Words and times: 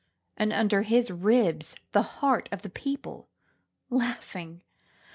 and 0.35 0.51
under 0.51 0.81
his 0.81 1.11
ribs 1.11 1.75
the 1.91 2.01
heart 2.01 2.49
of 2.51 2.63
the 2.63 2.71
people, 2.71 3.29
Laughing! 3.91 4.63